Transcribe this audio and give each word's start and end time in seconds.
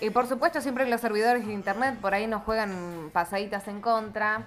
Y 0.00 0.10
por 0.10 0.26
supuesto, 0.26 0.60
siempre 0.60 0.88
los 0.88 1.00
servidores 1.00 1.46
de 1.46 1.52
internet 1.52 1.98
por 2.00 2.14
ahí 2.14 2.26
nos 2.26 2.42
juegan 2.44 3.10
pasaditas 3.12 3.66
en 3.68 3.80
contra. 3.80 4.44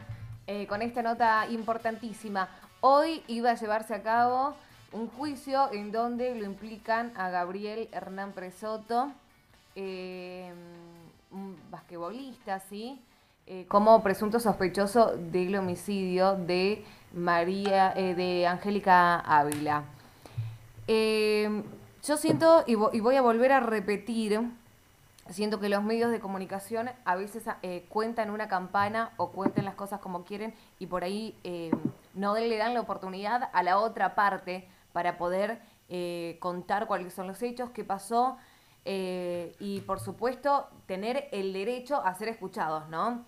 Eh, 0.47 0.67
con 0.67 0.81
esta 0.81 1.01
nota 1.01 1.47
importantísima. 1.49 2.49
Hoy 2.81 3.23
iba 3.27 3.51
a 3.51 3.53
llevarse 3.53 3.93
a 3.93 4.01
cabo 4.01 4.55
un 4.91 5.07
juicio 5.07 5.71
en 5.71 5.93
donde 5.93 6.35
lo 6.35 6.45
implican 6.45 7.13
a 7.15 7.29
Gabriel 7.29 7.87
Hernán 7.93 8.33
Presoto, 8.33 9.11
eh, 9.75 10.51
un 11.31 11.55
basquetbolista, 11.69 12.59
¿sí? 12.59 12.99
Eh, 13.47 13.65
como 13.69 14.03
presunto 14.03 14.41
sospechoso 14.41 15.15
del 15.15 15.55
homicidio 15.55 16.35
de 16.35 16.83
María, 17.13 17.93
de 17.93 18.45
Angélica 18.45 19.19
Ávila. 19.19 19.83
yo 20.87 22.17
siento, 22.17 22.65
y 22.67 22.75
voy 22.75 23.15
a 23.15 23.21
volver 23.21 23.53
a 23.53 23.61
repetir, 23.61 24.41
siento 25.31 25.59
que 25.59 25.69
los 25.69 25.83
medios 25.83 26.11
de 26.11 26.19
comunicación 26.19 26.89
a 27.05 27.15
veces 27.15 27.43
eh, 27.61 27.85
cuentan 27.89 28.31
una 28.31 28.47
campana 28.47 29.11
o 29.17 29.31
cuentan 29.31 29.65
las 29.65 29.75
cosas 29.75 29.99
como 29.99 30.23
quieren 30.23 30.53
y 30.79 30.87
por 30.87 31.03
ahí 31.03 31.37
eh, 31.43 31.71
no 32.13 32.35
le 32.35 32.57
dan 32.57 32.73
la 32.73 32.81
oportunidad 32.81 33.49
a 33.53 33.63
la 33.63 33.79
otra 33.79 34.15
parte 34.15 34.67
para 34.93 35.17
poder 35.17 35.61
eh, 35.89 36.37
contar 36.39 36.87
cuáles 36.87 37.13
son 37.13 37.27
los 37.27 37.41
hechos, 37.41 37.69
qué 37.71 37.83
pasó 37.83 38.37
y 38.83 39.83
por 39.85 39.99
supuesto 39.99 40.67
tener 40.87 41.29
el 41.31 41.53
derecho 41.53 42.03
a 42.03 42.15
ser 42.15 42.29
escuchados, 42.29 42.89
¿no? 42.89 43.23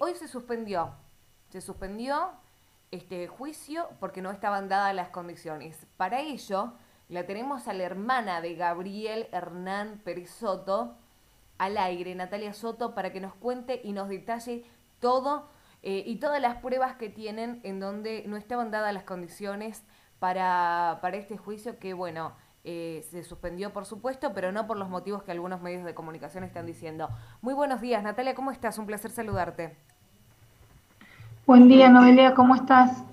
hoy 0.00 0.14
se 0.16 0.26
suspendió, 0.26 0.90
se 1.50 1.60
suspendió 1.60 2.30
este 2.90 3.28
juicio 3.28 3.88
porque 4.00 4.22
no 4.22 4.32
estaban 4.32 4.68
dadas 4.68 4.92
las 4.92 5.10
condiciones. 5.10 5.86
Para 5.96 6.20
ello, 6.20 6.72
la 7.08 7.26
tenemos 7.26 7.68
a 7.68 7.74
la 7.74 7.84
hermana 7.84 8.40
de 8.40 8.56
Gabriel 8.56 9.28
Hernán 9.32 10.00
Perisotto, 10.04 10.96
al 11.62 11.78
aire, 11.78 12.12
Natalia 12.16 12.52
Soto, 12.54 12.92
para 12.92 13.12
que 13.12 13.20
nos 13.20 13.34
cuente 13.34 13.80
y 13.84 13.92
nos 13.92 14.08
detalle 14.08 14.64
todo 14.98 15.48
eh, 15.84 16.02
y 16.04 16.16
todas 16.16 16.42
las 16.42 16.56
pruebas 16.56 16.96
que 16.96 17.08
tienen 17.08 17.60
en 17.62 17.78
donde 17.78 18.24
no 18.26 18.36
estaban 18.36 18.72
dadas 18.72 18.92
las 18.92 19.04
condiciones 19.04 19.84
para, 20.18 20.98
para 21.00 21.18
este 21.18 21.36
juicio 21.36 21.78
que, 21.78 21.94
bueno, 21.94 22.32
eh, 22.64 23.06
se 23.08 23.22
suspendió 23.22 23.72
por 23.72 23.86
supuesto, 23.86 24.32
pero 24.34 24.50
no 24.50 24.66
por 24.66 24.76
los 24.76 24.88
motivos 24.88 25.22
que 25.22 25.30
algunos 25.30 25.60
medios 25.60 25.84
de 25.84 25.94
comunicación 25.94 26.42
están 26.42 26.66
diciendo. 26.66 27.08
Muy 27.42 27.54
buenos 27.54 27.80
días, 27.80 28.02
Natalia, 28.02 28.34
¿cómo 28.34 28.50
estás? 28.50 28.76
Un 28.78 28.86
placer 28.86 29.12
saludarte. 29.12 29.76
Buen 31.46 31.68
día, 31.68 31.88
Noelia, 31.88 32.34
¿cómo 32.34 32.56
estás? 32.56 33.04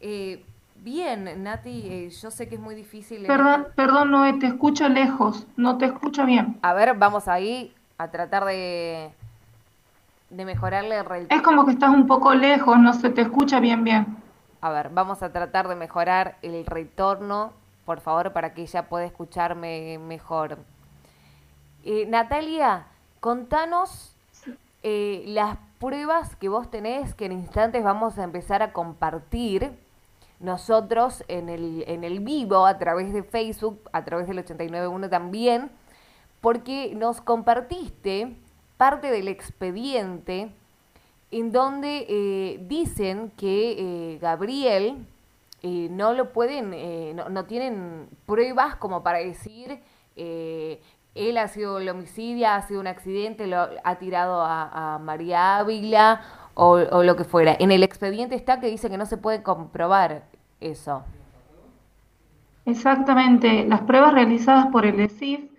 Eh, 0.00 0.44
Bien, 0.82 1.44
Nati, 1.44 1.86
eh, 1.86 2.10
yo 2.10 2.32
sé 2.32 2.48
que 2.48 2.56
es 2.56 2.60
muy 2.60 2.74
difícil. 2.74 3.24
Perdón, 3.24 3.68
perdón, 3.76 4.10
Noé, 4.10 4.32
te 4.32 4.48
escucho 4.48 4.88
lejos, 4.88 5.46
no 5.56 5.78
te 5.78 5.84
escucho 5.84 6.26
bien. 6.26 6.58
A 6.62 6.72
ver, 6.74 6.94
vamos 6.98 7.28
ahí 7.28 7.72
a 7.98 8.10
tratar 8.10 8.44
de, 8.44 9.12
de 10.30 10.44
mejorarle 10.44 10.98
el... 10.98 11.26
Es 11.30 11.40
como 11.42 11.64
que 11.64 11.70
estás 11.70 11.90
un 11.90 12.08
poco 12.08 12.34
lejos, 12.34 12.76
no 12.80 12.92
se 12.94 13.10
te 13.10 13.20
escucha 13.20 13.60
bien, 13.60 13.84
bien. 13.84 14.16
A 14.60 14.70
ver, 14.70 14.90
vamos 14.90 15.22
a 15.22 15.32
tratar 15.32 15.68
de 15.68 15.76
mejorar 15.76 16.36
el 16.42 16.66
retorno, 16.66 17.52
por 17.84 18.00
favor, 18.00 18.32
para 18.32 18.52
que 18.52 18.62
ella 18.62 18.88
pueda 18.88 19.04
escucharme 19.04 20.00
mejor. 20.00 20.58
Eh, 21.84 22.06
Natalia, 22.08 22.86
contanos 23.20 24.16
eh, 24.82 25.22
las 25.28 25.58
pruebas 25.78 26.34
que 26.34 26.48
vos 26.48 26.72
tenés, 26.72 27.14
que 27.14 27.26
en 27.26 27.32
instantes 27.32 27.84
vamos 27.84 28.18
a 28.18 28.24
empezar 28.24 28.64
a 28.64 28.72
compartir 28.72 29.78
nosotros 30.42 31.24
en 31.28 31.48
el, 31.48 31.84
en 31.86 32.04
el 32.04 32.20
vivo, 32.20 32.66
a 32.66 32.78
través 32.78 33.12
de 33.12 33.22
Facebook, 33.22 33.88
a 33.92 34.04
través 34.04 34.26
del 34.26 34.38
891 34.40 35.08
también, 35.08 35.70
porque 36.40 36.94
nos 36.94 37.20
compartiste 37.20 38.36
parte 38.76 39.10
del 39.10 39.28
expediente 39.28 40.50
en 41.30 41.52
donde 41.52 42.06
eh, 42.08 42.58
dicen 42.68 43.30
que 43.36 43.76
eh, 43.78 44.18
Gabriel 44.20 45.06
eh, 45.62 45.88
no 45.90 46.12
lo 46.12 46.32
pueden, 46.32 47.16
no, 47.16 47.28
no, 47.28 47.44
tienen 47.44 48.08
pruebas 48.26 48.74
como 48.76 49.02
para 49.02 49.18
decir 49.18 49.80
él 51.14 51.38
ha 51.38 51.48
sido 51.48 51.78
el 51.78 51.88
homicidio, 51.88 52.48
ha 52.48 52.62
sido 52.62 52.80
un 52.80 52.86
accidente, 52.86 53.46
lo 53.46 53.68
ha 53.84 53.94
tirado 53.96 54.42
a, 54.42 54.94
a 54.94 54.98
María 54.98 55.58
Ávila 55.58 56.22
o, 56.54 56.70
o, 56.70 57.02
lo 57.02 57.16
que 57.16 57.24
fuera. 57.24 57.56
En 57.58 57.70
el 57.70 57.82
expediente 57.82 58.34
está 58.34 58.60
que 58.60 58.66
dice 58.66 58.90
que 58.90 58.96
no 58.96 59.06
se 59.06 59.16
puede 59.16 59.42
comprobar 59.42 60.24
eso. 60.62 61.04
Exactamente. 62.64 63.66
Las 63.66 63.82
pruebas 63.82 64.14
realizadas 64.14 64.66
por 64.66 64.86
el 64.86 65.00
ESIF, 65.00 65.50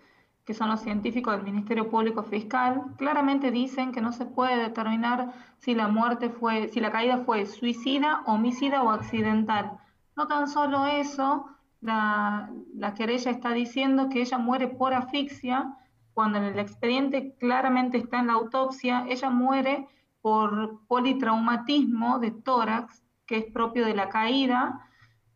que 0.45 0.53
son 0.53 0.69
los 0.69 0.81
científicos 0.81 1.35
del 1.35 1.43
Ministerio 1.43 1.89
Público 1.89 2.23
Fiscal, 2.23 2.83
claramente 2.97 3.51
dicen 3.51 3.91
que 3.91 4.01
no 4.01 4.11
se 4.11 4.25
puede 4.25 4.57
determinar 4.57 5.33
si 5.59 5.75
la 5.75 5.87
muerte 5.87 6.29
fue, 6.29 6.69
si 6.69 6.79
la 6.79 6.91
caída 6.91 7.19
fue 7.25 7.45
suicida, 7.45 8.23
homicida 8.25 8.83
o 8.83 8.89
accidental. 8.91 9.77
No 10.15 10.27
tan 10.27 10.47
solo 10.47 10.85
eso, 10.85 11.47
la, 11.81 12.49
la 12.75 12.93
querella 12.93 13.31
está 13.31 13.51
diciendo 13.51 14.09
que 14.09 14.21
ella 14.21 14.37
muere 14.37 14.67
por 14.67 14.93
asfixia, 14.93 15.77
cuando 16.13 16.37
en 16.37 16.45
el 16.45 16.59
expediente 16.59 17.35
claramente 17.39 17.97
está 17.97 18.19
en 18.19 18.27
la 18.27 18.33
autopsia, 18.33 19.05
ella 19.09 19.29
muere 19.29 19.87
por 20.21 20.85
politraumatismo 20.87 22.19
de 22.19 22.31
tórax, 22.31 23.03
que 23.25 23.37
es 23.37 23.45
propio 23.51 23.85
de 23.85 23.95
la 23.95 24.09
caída, 24.09 24.87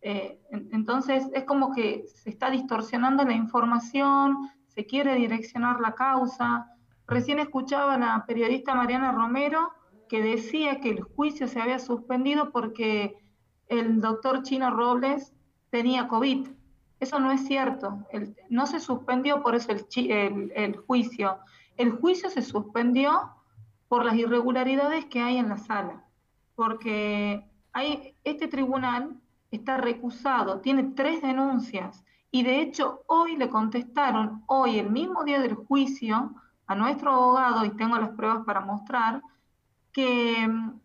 eh, 0.09 0.40
entonces 0.72 1.28
es 1.34 1.44
como 1.44 1.73
que 1.73 2.06
se 2.07 2.29
está 2.29 2.50
distorsionando 2.50 3.25
la 3.25 3.34
información, 3.34 4.50
se 4.69 4.85
quiere 4.85 5.16
direccionar 5.16 5.81
la 5.81 5.95
causa. 5.95 6.72
Recién 7.07 7.40
escuchaba 7.40 7.95
a 7.95 7.97
la 7.97 8.25
periodista 8.25 8.73
Mariana 8.73 9.12
Romero 9.12 9.73
que 10.07 10.22
decía 10.22 10.79
que 10.79 10.91
el 10.91 11.01
juicio 11.01 11.50
se 11.50 11.59
había 11.59 11.79
suspendido 11.79 12.51
porque 12.51 13.18
el 13.68 14.00
doctor 14.00 14.44
Chino 14.44 14.69
Robles 14.69 15.34
tenía 15.72 16.07
COVID. 16.07 16.47
Eso 17.01 17.19
no 17.19 17.34
es 17.34 17.45
cierto. 17.45 18.00
no 18.50 18.66
se 18.66 18.79
suspendió 18.79 19.44
por 19.44 19.56
eso 19.56 19.74
el, 19.74 20.53
el 20.56 20.78
juicio. 20.78 21.39
El 21.75 21.91
juicio 21.91 22.29
se 22.29 22.44
suspendió 22.44 23.34
por 23.89 24.06
las 24.06 24.16
irregularidades 24.16 25.03
que 25.07 25.19
hay 25.19 25.35
en 25.35 25.50
la 25.50 25.57
sala. 25.57 26.06
Porque 26.56 27.45
hay, 27.74 28.16
este 28.24 28.47
tribunal 28.47 29.19
está 29.52 29.78
recusado, 29.78 30.59
tiene 30.59 30.84
tres 30.96 31.22
denuncias 31.22 32.03
y 32.31 32.44
de 32.44 32.62
hecho 32.62 33.03
hoy 33.08 33.38
le 33.38 33.50
contestaron, 33.50 34.44
hoy 34.47 34.80
el 34.80 34.90
mismo 34.90 35.24
día 35.24 35.40
del 35.40 35.56
juicio, 35.56 36.35
a 36.68 36.75
nuestro 36.75 37.12
abogado, 37.12 37.63
y 37.66 37.69
tengo 37.72 37.97
las 37.97 38.09
pruebas 38.09 38.44
para 38.46 38.59
mostrar, 38.59 39.22
que 39.94 40.47
mm, 40.47 40.80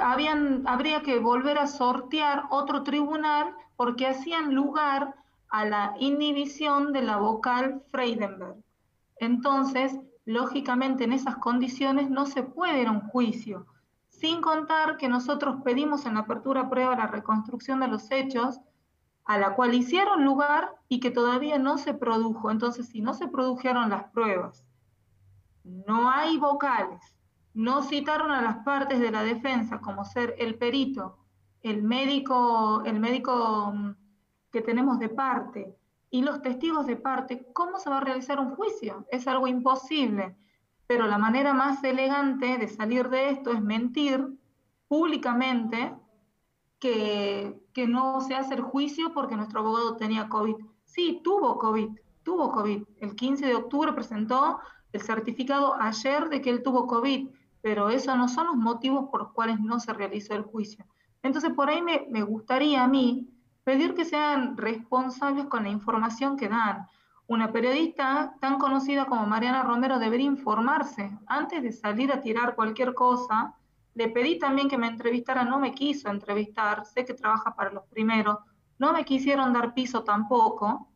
habían, 0.00 0.66
habría 0.66 1.02
que 1.02 1.18
volver 1.18 1.58
a 1.58 1.66
sortear 1.66 2.44
otro 2.50 2.82
tribunal 2.82 3.54
porque 3.76 4.06
hacían 4.06 4.54
lugar 4.54 5.14
a 5.48 5.64
la 5.64 5.94
inhibición 6.00 6.92
de 6.92 7.02
la 7.02 7.18
vocal 7.18 7.82
Freidenberg. 7.90 8.56
Entonces, 9.18 9.98
lógicamente 10.24 11.04
en 11.04 11.12
esas 11.12 11.36
condiciones 11.36 12.10
no 12.10 12.26
se 12.26 12.42
puede 12.42 12.80
ir 12.80 12.88
a 12.88 12.92
un 12.92 13.08
juicio 13.08 13.66
sin 14.24 14.40
contar 14.40 14.96
que 14.96 15.06
nosotros 15.06 15.56
pedimos 15.62 16.06
en 16.06 16.14
la 16.14 16.20
apertura 16.20 16.70
prueba 16.70 16.96
la 16.96 17.08
reconstrucción 17.08 17.80
de 17.80 17.88
los 17.88 18.10
hechos, 18.10 18.58
a 19.26 19.36
la 19.36 19.54
cual 19.54 19.74
hicieron 19.74 20.24
lugar 20.24 20.76
y 20.88 20.98
que 21.00 21.10
todavía 21.10 21.58
no 21.58 21.76
se 21.76 21.92
produjo. 21.92 22.50
Entonces, 22.50 22.88
si 22.88 23.02
no 23.02 23.12
se 23.12 23.28
produjeron 23.28 23.90
las 23.90 24.04
pruebas, 24.12 24.64
no 25.62 26.08
hay 26.08 26.38
vocales, 26.38 27.02
no 27.52 27.82
citaron 27.82 28.30
a 28.30 28.40
las 28.40 28.64
partes 28.64 28.98
de 28.98 29.10
la 29.10 29.22
defensa, 29.24 29.82
como 29.82 30.06
ser 30.06 30.34
el 30.38 30.54
perito, 30.54 31.18
el 31.60 31.82
médico, 31.82 32.82
el 32.86 33.00
médico 33.00 33.72
mm, 33.74 33.90
que 34.50 34.62
tenemos 34.62 34.98
de 35.00 35.10
parte 35.10 35.76
y 36.08 36.22
los 36.22 36.40
testigos 36.40 36.86
de 36.86 36.96
parte, 36.96 37.46
¿cómo 37.52 37.78
se 37.78 37.90
va 37.90 37.98
a 37.98 38.04
realizar 38.08 38.40
un 38.40 38.54
juicio? 38.54 39.06
Es 39.10 39.28
algo 39.28 39.48
imposible. 39.48 40.34
Pero 40.86 41.06
la 41.06 41.18
manera 41.18 41.54
más 41.54 41.82
elegante 41.82 42.58
de 42.58 42.68
salir 42.68 43.08
de 43.08 43.30
esto 43.30 43.52
es 43.52 43.62
mentir 43.62 44.26
públicamente 44.88 45.94
que, 46.78 47.60
no 47.88 48.20
se 48.20 48.34
hace 48.34 48.54
el 48.54 48.62
juicio 48.62 49.12
porque 49.12 49.36
nuestro 49.36 49.60
abogado 49.60 49.96
tenía 49.96 50.28
COVID. 50.28 50.56
Sí, 50.84 51.20
tuvo 51.24 51.58
COVID, 51.58 51.88
tuvo 52.22 52.52
COVID. 52.52 52.82
El 53.00 53.14
15 53.14 53.46
de 53.46 53.54
octubre 53.54 53.92
presentó 53.92 54.60
el 54.92 55.00
certificado 55.00 55.74
ayer 55.80 56.28
de 56.28 56.40
que 56.40 56.50
él 56.50 56.62
tuvo 56.62 56.86
COVID, 56.86 57.28
pero 57.62 57.88
esos 57.88 58.16
no 58.16 58.28
son 58.28 58.46
los 58.46 58.56
motivos 58.56 59.08
por 59.10 59.22
los 59.22 59.32
cuales 59.32 59.58
no 59.60 59.80
se 59.80 59.92
realizó 59.92 60.34
el 60.34 60.42
juicio. 60.42 60.84
Entonces, 61.22 61.52
por 61.52 61.70
ahí 61.70 61.82
me, 61.82 62.06
me 62.10 62.22
gustaría 62.22 62.84
a 62.84 62.88
mí 62.88 63.28
pedir 63.64 63.94
que 63.94 64.04
sean 64.04 64.56
responsables 64.56 65.46
con 65.46 65.64
la 65.64 65.70
información 65.70 66.36
que 66.36 66.48
dan. 66.48 66.86
Una 67.26 67.52
periodista 67.52 68.34
tan 68.40 68.58
conocida 68.58 69.06
como 69.06 69.26
Mariana 69.26 69.62
Romero 69.62 69.98
debería 69.98 70.26
informarse. 70.26 71.10
Antes 71.26 71.62
de 71.62 71.72
salir 71.72 72.12
a 72.12 72.20
tirar 72.20 72.54
cualquier 72.54 72.92
cosa, 72.92 73.54
le 73.94 74.08
pedí 74.08 74.38
también 74.38 74.68
que 74.68 74.76
me 74.76 74.88
entrevistara, 74.88 75.44
no 75.44 75.58
me 75.58 75.72
quiso 75.72 76.10
entrevistar, 76.10 76.84
sé 76.84 77.04
que 77.04 77.14
trabaja 77.14 77.54
para 77.54 77.72
los 77.72 77.84
primeros, 77.84 78.38
no 78.78 78.92
me 78.92 79.04
quisieron 79.04 79.52
dar 79.52 79.72
piso 79.72 80.02
tampoco, 80.02 80.88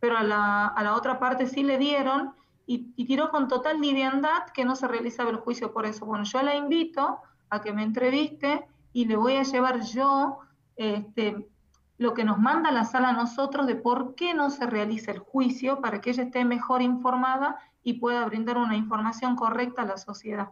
pero 0.00 0.16
a 0.16 0.22
la, 0.22 0.94
otra 0.96 1.18
parte 1.18 1.46
sí 1.46 1.62
le 1.62 1.78
dieron 1.78 2.32
y, 2.66 2.92
y, 2.96 3.04
tiró 3.04 3.30
con 3.30 3.48
total 3.48 3.80
liviandad 3.80 4.46
que 4.54 4.64
no 4.64 4.76
se 4.76 4.88
realizaba 4.88 5.30
el 5.30 5.36
juicio 5.36 5.72
por 5.72 5.84
eso. 5.84 6.06
Bueno, 6.06 6.24
yo 6.24 6.42
la 6.42 6.54
invito 6.54 7.18
a 7.50 7.60
que 7.60 7.72
me 7.72 7.82
entreviste 7.82 8.66
y 8.92 9.04
le 9.04 9.16
voy 9.16 9.36
a 9.36 9.42
llevar 9.42 9.82
yo 9.82 10.38
este, 10.76 11.46
lo 11.96 12.14
que 12.14 12.24
nos 12.24 12.38
manda 12.38 12.70
la 12.72 12.84
sala 12.84 13.10
a 13.10 13.12
nosotros 13.12 13.66
de 13.66 13.76
por 13.76 14.14
qué 14.14 14.34
no 14.34 14.50
se 14.50 14.66
realiza 14.66 15.12
el 15.12 15.18
juicio 15.18 15.80
para 15.80 16.00
que 16.00 16.10
ella 16.10 16.24
esté 16.24 16.44
mejor 16.44 16.82
informada 16.82 17.58
y 17.82 17.94
pueda 17.94 18.24
brindar 18.24 18.56
una 18.58 18.76
información 18.76 19.36
correcta 19.36 19.82
a 19.82 19.86
la 19.86 19.96
sociedad. 19.96 20.48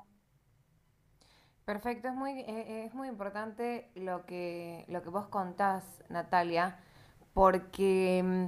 Perfecto, 1.64 2.08
es 2.08 2.14
muy, 2.14 2.32
eh, 2.32 2.44
eh, 2.48 2.84
es 2.86 2.94
muy 2.94 3.08
importante 3.08 3.90
lo 3.94 4.26
que, 4.26 4.84
lo 4.88 5.02
que 5.02 5.08
vos 5.10 5.28
contás, 5.28 6.02
Natalia, 6.08 6.78
porque 7.34 8.22
mm, 8.24 8.46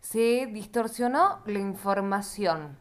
se 0.00 0.46
distorsionó 0.46 1.40
la 1.46 1.58
información. 1.58 2.78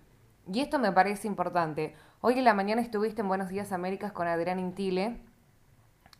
Y 0.51 0.61
esto 0.61 0.79
me 0.79 0.91
parece 0.91 1.27
importante. 1.27 1.95
Hoy 2.21 2.39
en 2.39 2.45
la 2.45 2.53
mañana 2.53 2.81
estuviste 2.81 3.21
en 3.21 3.27
Buenos 3.27 3.49
Días 3.49 3.71
Américas 3.71 4.11
con 4.11 4.27
Adrián 4.27 4.59
Intile, 4.59 5.21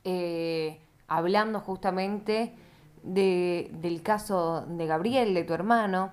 eh, 0.04 0.82
hablando 1.08 1.60
justamente 1.60 2.56
del 3.06 4.02
caso 4.04 4.66
de 4.68 4.86
Gabriel, 4.88 5.34
de 5.34 5.44
tu 5.44 5.54
hermano, 5.54 6.12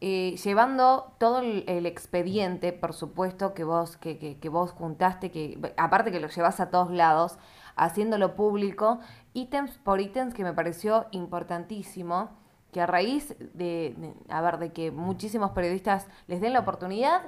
eh, 0.00 0.36
llevando 0.44 1.14
todo 1.18 1.38
el, 1.38 1.86
expediente, 1.86 2.72
por 2.72 2.92
supuesto, 2.92 3.54
que 3.54 3.64
vos, 3.64 3.96
que, 3.96 4.48
vos 4.50 4.72
juntaste, 4.72 5.30
que 5.30 5.58
aparte 5.76 6.12
que 6.12 6.20
lo 6.20 6.28
llevas 6.28 6.60
a 6.60 6.70
todos 6.70 6.90
lados, 6.90 7.38
haciéndolo 7.76 8.34
público, 8.34 8.98
ítems 9.32 9.78
por 9.78 10.00
ítems 10.00 10.34
que 10.34 10.44
me 10.44 10.52
pareció 10.52 11.06
importantísimo, 11.12 12.30
que 12.72 12.80
a 12.80 12.86
raíz 12.86 13.34
de, 13.54 14.14
a 14.28 14.42
ver, 14.42 14.58
de 14.58 14.72
que 14.72 14.90
muchísimos 14.90 15.52
periodistas 15.52 16.06
les 16.26 16.40
den 16.40 16.52
la 16.52 16.60
oportunidad 16.60 17.22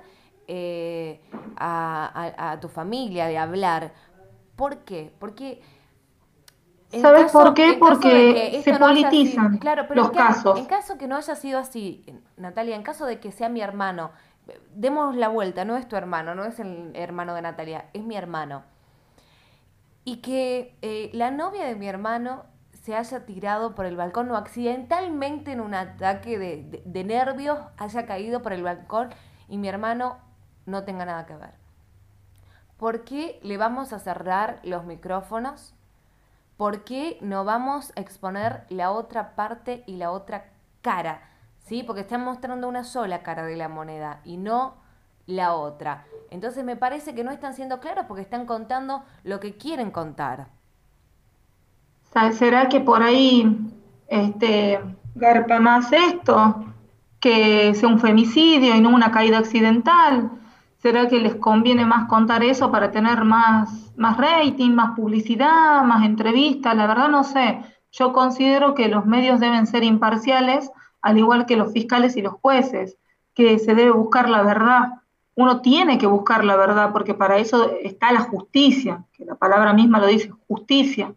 eh, 0.49 1.21
a, 1.57 2.51
a 2.53 2.61
tu 2.61 2.69
familia 2.69 3.27
de 3.27 3.39
hablar. 3.39 3.95
¿Por 4.57 4.79
qué? 4.79 5.15
Porque 5.19 5.63
¿Sabes 6.91 7.33
por 7.33 7.55
qué? 7.55 7.77
Porque 7.79 8.61
se 8.63 8.75
politizan 8.79 9.61
los 9.91 10.11
casos. 10.11 10.59
En 10.59 10.67
caso 10.67 10.97
que 10.99 11.09
no 11.09 11.17
haya 11.17 11.35
sido 11.35 11.59
así, 11.59 12.05
Natalia, 12.37 12.77
en 12.77 12.83
caso 12.83 13.07
de 13.07 13.19
que 13.21 13.33
sea 13.33 13.49
mi 13.49 13.61
hermano, 13.61 14.11
demos 14.75 15.17
la 15.17 15.29
vuelta, 15.29 15.65
no 15.65 15.77
es 15.77 15.89
tu 15.89 15.97
hermano, 15.97 16.35
no 16.35 16.45
es 16.45 16.61
el 16.61 16.93
hermano 16.95 17.35
de 17.35 17.43
Natalia, 17.43 17.87
es 17.93 18.03
mi 18.03 18.17
hermano. 18.17 18.63
Y 20.05 20.19
que 20.19 20.77
eh, 20.83 21.11
la 21.13 21.31
novia 21.31 21.65
de 21.67 21.75
mi 21.75 21.89
hermano 21.89 22.45
se 22.73 22.95
haya 22.95 23.27
tirado 23.27 23.75
por 23.75 23.87
el 23.87 23.97
balcón 23.97 24.31
o 24.31 24.37
accidentalmente 24.37 25.51
en 25.51 25.61
un 25.61 25.75
ataque 25.75 26.39
de, 26.39 26.83
de 26.85 27.05
nervios 27.05 27.59
haya 27.79 28.07
caído 28.07 28.43
por 28.43 28.53
el 28.53 28.63
balcón 28.63 29.13
y 29.49 29.59
mi 29.59 29.67
hermano 29.67 30.19
no 30.67 30.85
tenga 30.85 31.05
nada 31.05 31.27
que 31.27 31.35
ver. 31.35 31.55
¿Por 32.77 33.03
qué 33.03 33.41
le 33.43 33.57
vamos 33.57 33.93
a 33.93 33.99
cerrar 33.99 34.61
los 34.63 34.85
micrófonos 34.85 35.75
¿por 36.57 36.85
qué 36.85 37.19
no 37.21 37.45
vamos 37.45 37.93
a 37.97 38.01
exponer 38.01 38.65
la 38.69 38.91
otra 38.91 39.35
parte 39.35 39.85
y 39.87 39.97
la 39.97 40.11
otra 40.11 40.51
cara? 40.83 41.23
¿Sí? 41.59 41.83
Porque 41.83 42.03
están 42.03 42.25
mostrando 42.25 42.69
una 42.69 42.85
sola 42.85 43.23
cara 43.23 43.45
de 43.45 43.57
la 43.57 43.69
moneda 43.69 44.21
y 44.25 44.37
no 44.37 44.75
la 45.27 45.55
otra. 45.55 46.05
Entonces 46.31 46.65
me 46.65 46.77
parece 46.77 47.15
que 47.15 47.25
no 47.25 47.31
están 47.31 47.55
siendo 47.55 47.81
claros 47.81 48.07
porque 48.07 48.23
están 48.23 48.47
contando 48.47 49.03
lo 49.25 49.41
que 49.41 49.57
quieren 49.57 49.91
contar. 49.91 50.49
¿Será 52.33 52.69
que 52.69 52.81
por 52.81 53.03
ahí 53.03 53.59
este, 54.09 54.81
garpa 55.15 55.59
más 55.61 55.93
esto? 55.93 56.65
Que 57.21 57.75
sea 57.75 57.89
un 57.89 57.99
femicidio 57.99 58.75
y 58.75 58.81
no 58.81 58.91
una 58.91 59.11
caída 59.11 59.39
accidental. 59.39 60.31
¿Será 60.87 61.09
que 61.09 61.19
les 61.19 61.35
conviene 61.35 61.85
más 61.85 62.07
contar 62.07 62.45
eso 62.45 62.71
para 62.71 62.93
tener 62.93 63.25
más, 63.25 63.93
más 63.97 64.17
rating, 64.19 64.71
más 64.71 64.95
publicidad, 64.95 65.83
más 65.83 66.05
entrevistas? 66.05 66.77
La 66.77 66.87
verdad 66.87 67.09
no 67.09 67.25
sé. 67.25 67.61
Yo 67.91 68.13
considero 68.13 68.73
que 68.77 68.87
los 68.87 69.05
medios 69.05 69.41
deben 69.41 69.67
ser 69.67 69.83
imparciales, 69.83 70.71
al 71.03 71.19
igual 71.19 71.45
que 71.45 71.57
los 71.57 71.73
fiscales 71.73 72.17
y 72.17 72.23
los 72.23 72.35
jueces, 72.35 72.99
que 73.35 73.59
se 73.59 73.75
debe 73.75 73.91
buscar 73.91 74.31
la 74.31 74.43
verdad. 74.43 75.03
Uno 75.35 75.61
tiene 75.61 75.99
que 75.99 76.07
buscar 76.07 76.45
la 76.45 76.55
verdad 76.55 76.93
porque 76.93 77.15
para 77.15 77.39
eso 77.39 77.73
está 77.83 78.13
la 78.13 78.21
justicia, 78.21 79.05
que 79.13 79.25
la 79.25 79.35
palabra 79.35 79.73
misma 79.73 79.99
lo 79.99 80.07
dice, 80.07 80.31
justicia. 80.47 81.13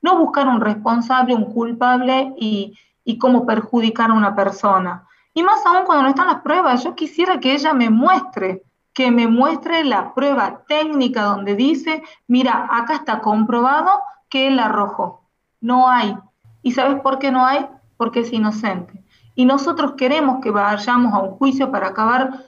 No 0.00 0.18
buscar 0.18 0.48
un 0.48 0.60
responsable, 0.60 1.36
un 1.36 1.44
culpable 1.44 2.34
y, 2.36 2.76
y 3.04 3.18
cómo 3.18 3.46
perjudicar 3.46 4.10
a 4.10 4.14
una 4.14 4.34
persona. 4.34 5.06
Y 5.32 5.44
más 5.44 5.64
aún 5.64 5.84
cuando 5.84 6.02
no 6.02 6.08
están 6.08 6.26
las 6.26 6.40
pruebas, 6.40 6.82
yo 6.82 6.96
quisiera 6.96 7.38
que 7.38 7.52
ella 7.52 7.72
me 7.72 7.88
muestre 7.88 8.64
que 8.94 9.10
me 9.10 9.26
muestre 9.26 9.84
la 9.84 10.14
prueba 10.14 10.64
técnica 10.68 11.22
donde 11.22 11.54
dice, 11.54 12.02
mira, 12.26 12.68
acá 12.70 12.94
está 12.94 13.20
comprobado 13.20 13.90
que 14.28 14.48
él 14.48 14.58
arrojó. 14.58 15.28
No 15.60 15.88
hay. 15.88 16.16
¿Y 16.62 16.72
sabes 16.72 17.00
por 17.00 17.18
qué 17.18 17.30
no 17.30 17.44
hay? 17.44 17.66
Porque 17.96 18.20
es 18.20 18.32
inocente. 18.32 19.02
Y 19.34 19.44
nosotros 19.46 19.94
queremos 19.96 20.40
que 20.42 20.50
vayamos 20.50 21.14
a 21.14 21.18
un 21.18 21.30
juicio 21.32 21.70
para 21.70 21.88
acabar 21.88 22.46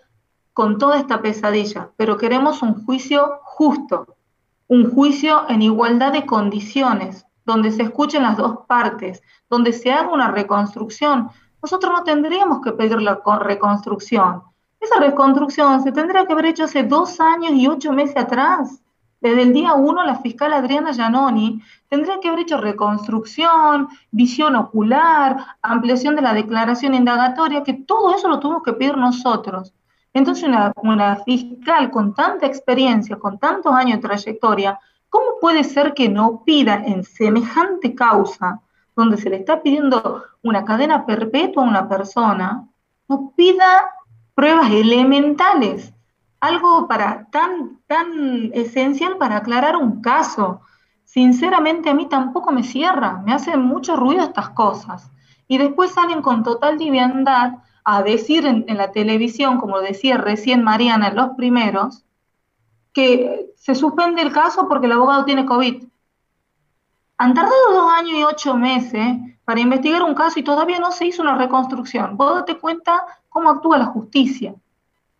con 0.52 0.78
toda 0.78 0.98
esta 0.98 1.20
pesadilla, 1.20 1.90
pero 1.96 2.16
queremos 2.16 2.62
un 2.62 2.84
juicio 2.84 3.40
justo, 3.42 4.16
un 4.68 4.90
juicio 4.94 5.44
en 5.48 5.62
igualdad 5.62 6.12
de 6.12 6.26
condiciones, 6.26 7.26
donde 7.44 7.70
se 7.72 7.82
escuchen 7.82 8.22
las 8.22 8.36
dos 8.36 8.58
partes, 8.66 9.22
donde 9.50 9.72
se 9.72 9.92
haga 9.92 10.12
una 10.12 10.30
reconstrucción. 10.30 11.30
Nosotros 11.62 11.92
no 11.92 12.04
tendríamos 12.04 12.60
que 12.60 12.72
pedir 12.72 13.00
la 13.00 13.20
reconstrucción, 13.40 14.42
esa 14.84 15.00
reconstrucción 15.00 15.82
se 15.82 15.92
tendría 15.92 16.26
que 16.26 16.32
haber 16.32 16.46
hecho 16.46 16.64
hace 16.64 16.82
dos 16.82 17.20
años 17.20 17.52
y 17.52 17.66
ocho 17.66 17.92
meses 17.92 18.16
atrás. 18.16 18.80
Desde 19.20 19.42
el 19.42 19.54
día 19.54 19.72
uno, 19.72 20.04
la 20.04 20.16
fiscal 20.16 20.52
Adriana 20.52 20.92
Giannoni 20.92 21.62
tendría 21.88 22.20
que 22.20 22.28
haber 22.28 22.40
hecho 22.40 22.58
reconstrucción, 22.58 23.88
visión 24.10 24.54
ocular, 24.54 25.36
ampliación 25.62 26.14
de 26.14 26.22
la 26.22 26.34
declaración 26.34 26.94
indagatoria, 26.94 27.62
que 27.62 27.72
todo 27.72 28.14
eso 28.14 28.28
lo 28.28 28.38
tuvimos 28.38 28.62
que 28.62 28.74
pedir 28.74 28.96
nosotros. 28.98 29.72
Entonces, 30.12 30.44
una, 30.44 30.72
una 30.76 31.16
fiscal 31.16 31.90
con 31.90 32.14
tanta 32.14 32.46
experiencia, 32.46 33.16
con 33.16 33.38
tantos 33.38 33.72
años 33.74 33.96
de 33.96 34.08
trayectoria, 34.08 34.78
¿cómo 35.08 35.38
puede 35.40 35.64
ser 35.64 35.94
que 35.94 36.08
no 36.08 36.42
pida 36.44 36.82
en 36.84 37.02
semejante 37.02 37.94
causa, 37.94 38.60
donde 38.94 39.16
se 39.16 39.30
le 39.30 39.36
está 39.36 39.62
pidiendo 39.62 40.22
una 40.42 40.64
cadena 40.64 41.06
perpetua 41.06 41.64
a 41.64 41.68
una 41.68 41.88
persona, 41.88 42.68
no 43.08 43.32
pida 43.34 43.90
pruebas 44.34 44.70
elementales, 44.70 45.92
algo 46.40 46.86
para 46.88 47.28
tan, 47.30 47.80
tan 47.86 48.50
esencial 48.52 49.16
para 49.16 49.38
aclarar 49.38 49.76
un 49.76 50.02
caso. 50.02 50.60
Sinceramente 51.04 51.90
a 51.90 51.94
mí 51.94 52.08
tampoco 52.08 52.52
me 52.52 52.62
cierra, 52.62 53.22
me 53.24 53.32
hacen 53.32 53.62
mucho 53.62 53.96
ruido 53.96 54.24
estas 54.24 54.50
cosas. 54.50 55.10
Y 55.46 55.58
después 55.58 55.92
salen 55.92 56.22
con 56.22 56.42
total 56.42 56.78
liviandad 56.78 57.54
a 57.84 58.02
decir 58.02 58.46
en, 58.46 58.64
la 58.76 58.92
televisión, 58.92 59.58
como 59.58 59.80
decía 59.80 60.16
recién 60.16 60.64
Mariana 60.64 61.08
en 61.08 61.16
los 61.16 61.30
primeros, 61.36 62.04
que 62.92 63.52
se 63.56 63.74
suspende 63.74 64.22
el 64.22 64.32
caso 64.32 64.68
porque 64.68 64.86
el 64.86 64.92
abogado 64.92 65.24
tiene 65.24 65.44
COVID. 65.44 65.84
Han 67.18 67.34
tardado 67.34 67.72
dos 67.72 67.92
años 67.92 68.14
y 68.18 68.24
ocho 68.24 68.56
meses 68.56 69.18
para 69.44 69.60
investigar 69.60 70.02
un 70.02 70.14
caso 70.14 70.40
y 70.40 70.42
todavía 70.42 70.78
no 70.78 70.90
se 70.92 71.06
hizo 71.06 71.22
una 71.22 71.36
reconstrucción. 71.36 72.16
Vos 72.16 72.34
date 72.34 72.58
cuenta 72.58 73.04
cómo 73.28 73.50
actúa 73.50 73.78
la 73.78 73.86
justicia. 73.86 74.54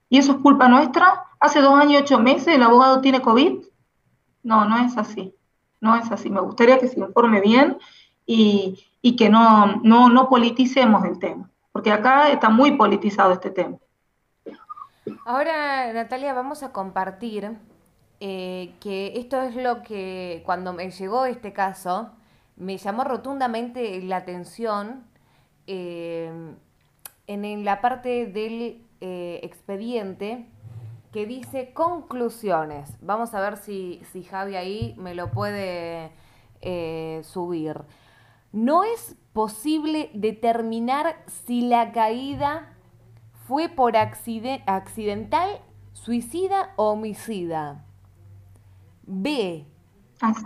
¿Y 0.09 0.19
eso 0.19 0.33
es 0.33 0.39
culpa 0.39 0.69
nuestra? 0.69 1.25
¿Hace 1.41 1.61
dos 1.61 1.79
años 1.79 1.93
y 1.93 1.97
ocho 1.97 2.19
meses 2.19 2.55
el 2.55 2.63
abogado 2.63 3.01
tiene 3.01 3.21
COVID? 3.21 3.65
No, 4.43 4.65
no 4.65 4.79
es 4.79 4.97
así. 4.97 5.35
No 5.81 5.97
es 5.97 6.11
así. 6.11 6.31
Me 6.31 6.41
gustaría 6.41 6.79
que 6.79 6.89
se 6.89 7.01
informe 7.01 7.41
bien 7.41 7.79
y, 8.27 8.87
que 9.19 9.29
no, 9.29 9.77
no, 9.83 10.29
politicemos 10.29 11.05
el 11.05 11.19
tema, 11.19 11.51
porque 11.73 11.93
acá 11.93 12.31
está 12.31 12.49
muy 12.49 12.73
politizado 12.73 13.33
este 13.33 13.51
tema. 13.51 13.77
Ahora, 15.27 15.93
Natalia, 15.93 16.33
vamos 16.33 16.63
a 16.63 16.73
compartir 16.73 17.53
eh, 18.21 18.75
que 18.81 19.19
esto 19.19 19.43
es 19.43 19.55
lo 19.57 19.83
que 19.83 20.43
cuando 20.47 20.73
me 20.73 20.91
llegó 20.91 21.27
este 21.27 21.53
caso, 21.53 22.13
me 22.57 22.79
llamó 22.79 23.05
rotundamente 23.05 24.01
la 24.03 24.19
atención 24.19 25.05
eh, 25.67 26.31
en 27.27 27.65
la 27.65 27.81
parte 27.81 28.27
del 28.27 28.87
eh, 29.01 29.41
expediente 29.43 30.47
que 31.13 31.27
dice 31.27 31.73
conclusiones. 31.73 32.97
Vamos 33.01 33.35
a 33.35 33.41
ver 33.41 33.57
si, 33.57 34.03
si 34.13 34.25
Javi 34.25 34.57
ahí 34.57 34.95
me 34.99 35.15
lo 35.15 35.31
puede 35.31 36.11
eh, 36.61 37.21
subir. 37.25 37.83
No 38.53 38.85
es 38.85 39.17
posible 39.33 40.11
determinar 40.15 41.23
si 41.47 41.63
la 41.63 41.93
caída 41.93 42.75
fue 43.47 43.69
por 43.69 43.97
accidental, 43.97 45.61
suicida 45.93 46.73
o 46.77 46.93
homicida. 46.93 47.85
B. 49.03 49.67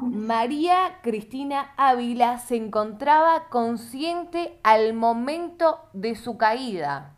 María 0.02 0.98
Cristina 1.02 1.72
Ávila 1.76 2.38
se 2.38 2.56
encontraba 2.56 3.48
consciente 3.48 4.58
al 4.62 4.94
momento 4.94 5.80
de 5.92 6.16
su 6.16 6.36
caída. 6.36 7.14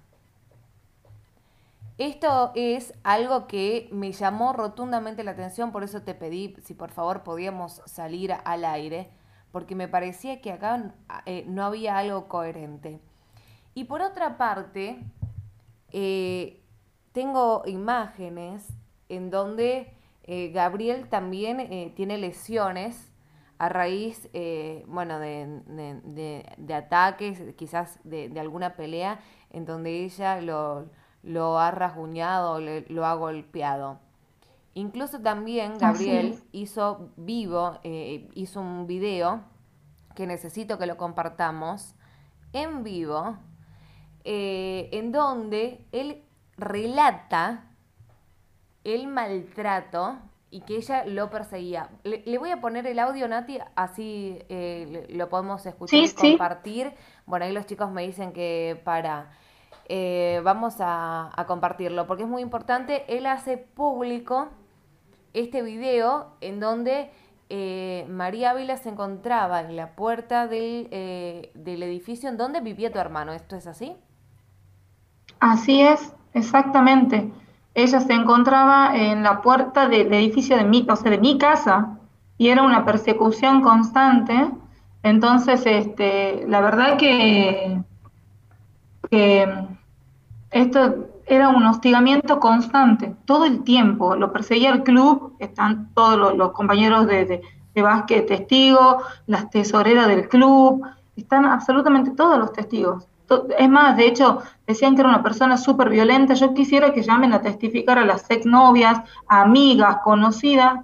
Esto 1.98 2.52
es 2.54 2.94
algo 3.02 3.46
que 3.46 3.88
me 3.92 4.12
llamó 4.12 4.52
rotundamente 4.52 5.22
la 5.22 5.32
atención, 5.32 5.70
por 5.70 5.84
eso 5.84 6.02
te 6.02 6.14
pedí 6.14 6.56
si 6.62 6.74
por 6.74 6.90
favor 6.90 7.22
podíamos 7.22 7.82
salir 7.84 8.32
al 8.32 8.64
aire, 8.64 9.10
porque 9.52 9.74
me 9.74 9.86
parecía 9.86 10.40
que 10.40 10.52
acá 10.52 10.94
eh, 11.26 11.44
no 11.46 11.64
había 11.64 11.98
algo 11.98 12.26
coherente. 12.26 13.00
Y 13.74 13.84
por 13.84 14.00
otra 14.00 14.38
parte, 14.38 14.98
eh, 15.92 16.62
tengo 17.12 17.62
imágenes 17.66 18.66
en 19.08 19.30
donde 19.30 19.94
eh, 20.30 20.50
Gabriel 20.52 21.08
también 21.08 21.92
tiene 21.94 22.16
lesiones 22.16 23.12
a 23.58 23.68
raíz, 23.68 24.30
bueno, 24.86 25.18
de, 25.18 26.74
ataques, 26.74 27.54
quizás 27.56 27.98
de, 28.04 28.32
alguna 28.40 28.76
pelea, 28.76 29.20
en 29.50 29.66
donde 29.66 30.04
ella 30.04 30.40
lo, 30.40 30.88
lo 31.22 31.58
ha 31.58 31.70
rasguñado, 31.70 32.58
lo 32.60 33.06
ha 33.06 33.14
golpeado. 33.14 33.98
Incluso 34.74 35.20
también 35.20 35.78
Gabriel 35.78 36.38
hizo 36.52 37.10
vivo, 37.16 37.78
eh, 37.82 38.28
hizo 38.34 38.60
un 38.60 38.86
video 38.86 39.42
que 40.14 40.26
necesito 40.26 40.78
que 40.78 40.86
lo 40.86 40.96
compartamos 40.96 41.94
en 42.52 42.84
vivo, 42.84 43.36
eh, 44.24 44.88
en 44.92 45.10
donde 45.10 45.86
él 45.90 46.22
relata 46.56 47.69
el 48.84 49.06
maltrato 49.06 50.18
y 50.50 50.62
que 50.62 50.76
ella 50.76 51.04
lo 51.04 51.30
perseguía. 51.30 51.90
Le, 52.02 52.38
voy 52.38 52.50
a 52.50 52.60
poner 52.60 52.86
el 52.86 52.98
audio, 52.98 53.28
Nati, 53.28 53.58
así 53.76 54.38
eh, 54.48 55.06
lo 55.10 55.28
podemos 55.28 55.64
escuchar 55.64 56.00
y 56.00 56.12
compartir. 56.12 56.92
Bueno, 57.26 57.44
ahí 57.44 57.52
los 57.52 57.66
chicos 57.66 57.90
me 57.90 58.02
dicen 58.02 58.32
que 58.32 58.80
para... 58.84 59.30
Eh, 59.92 60.40
vamos 60.44 60.76
a, 60.78 61.32
compartirlo 61.48 62.06
porque 62.06 62.22
es 62.22 62.28
muy 62.28 62.42
importante. 62.42 63.04
Él 63.08 63.26
hace 63.26 63.56
público 63.58 64.46
este 65.32 65.62
video 65.62 66.36
en 66.40 66.60
donde 66.60 67.10
eh, 67.48 68.06
María 68.08 68.50
Ávila 68.50 68.76
se 68.76 68.88
encontraba 68.88 69.62
en 69.62 69.74
la 69.74 69.96
puerta 69.96 70.46
del, 70.46 70.86
eh, 70.92 71.50
del 71.54 71.82
edificio 71.82 72.28
en 72.28 72.36
donde 72.36 72.60
vivía 72.60 72.92
tu 72.92 73.00
hermano. 73.00 73.32
¿Esto 73.32 73.56
es 73.56 73.66
así? 73.66 73.96
Así 75.40 75.80
es, 75.80 76.14
exactamente. 76.34 77.32
Ella 77.74 78.00
se 78.00 78.12
encontraba 78.12 78.96
en 78.96 79.22
la 79.22 79.42
puerta 79.42 79.88
del 79.88 80.12
edificio 80.12 80.56
de 80.56 80.64
mi, 80.64 80.86
o 80.88 80.96
sea, 80.96 81.10
de 81.10 81.18
mi 81.18 81.38
casa 81.38 81.98
y 82.36 82.48
era 82.48 82.62
una 82.62 82.84
persecución 82.84 83.60
constante. 83.62 84.50
Entonces, 85.02 85.62
este, 85.66 86.44
la 86.48 86.60
verdad 86.60 86.96
que, 86.96 87.80
que 89.10 89.46
esto 90.50 91.08
era 91.26 91.48
un 91.48 91.64
hostigamiento 91.64 92.40
constante, 92.40 93.14
todo 93.24 93.44
el 93.44 93.62
tiempo. 93.62 94.16
Lo 94.16 94.32
perseguía 94.32 94.70
el 94.72 94.82
club, 94.82 95.36
están 95.38 95.90
todos 95.94 96.36
los, 96.36 96.52
compañeros 96.52 97.06
de, 97.06 97.24
de, 97.24 97.42
de, 97.74 97.82
básquet 97.82 98.26
testigos, 98.26 99.04
las 99.26 99.48
tesoreras 99.50 100.08
del 100.08 100.28
club, 100.28 100.82
están 101.16 101.44
absolutamente 101.44 102.10
todos 102.10 102.38
los 102.38 102.52
testigos. 102.52 103.06
Es 103.58 103.68
más, 103.68 103.96
de 103.96 104.06
hecho, 104.06 104.42
decían 104.66 104.94
que 104.94 105.02
era 105.02 105.08
una 105.08 105.22
persona 105.22 105.56
súper 105.56 105.88
violenta. 105.88 106.34
Yo 106.34 106.52
quisiera 106.52 106.92
que 106.92 107.02
llamen 107.02 107.32
a 107.32 107.42
testificar 107.42 107.98
a 107.98 108.04
las 108.04 108.28
exnovias, 108.30 109.00
amigas, 109.28 109.98
conocidas. 110.02 110.80